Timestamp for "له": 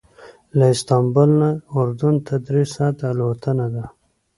0.57-0.65